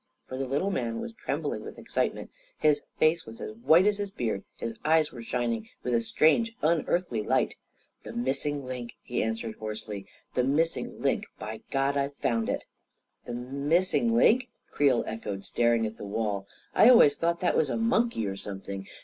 [0.25, 3.97] For the little man was trembling with excite ment; his face was as white as
[3.99, 7.53] his beard; his eyes were shining with a strange, unearthly light.
[8.01, 10.07] 44 The missing link!" he answered hoarsely.
[10.33, 12.65] "The missing link I By God, I've found it
[13.27, 17.55] I ""The missing link I" Creel echoed, staring at the wall;" I always thought that
[17.55, 18.87] was a monkey or some thing